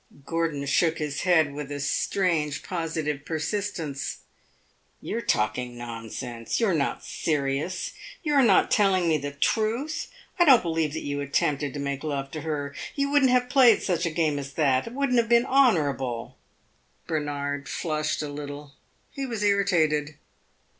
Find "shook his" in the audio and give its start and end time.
0.65-1.21